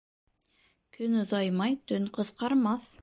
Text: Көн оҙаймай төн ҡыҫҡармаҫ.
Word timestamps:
Көн 0.97 1.19
оҙаймай 1.25 1.77
төн 1.93 2.09
ҡыҫҡармаҫ. 2.17 2.91